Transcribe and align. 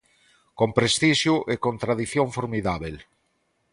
Con 0.59 0.69
prestixio 0.77 1.35
e 1.53 1.55
con 1.63 1.75
tradición 1.83 2.27
formidábel. 2.37 2.95